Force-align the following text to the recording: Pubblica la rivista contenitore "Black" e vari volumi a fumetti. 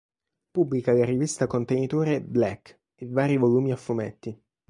Pubblica 0.49 0.93
la 0.93 1.05
rivista 1.05 1.45
contenitore 1.45 2.21
"Black" 2.23 2.79
e 2.95 3.07
vari 3.07 3.37
volumi 3.37 3.71
a 3.71 3.75
fumetti. 3.75 4.35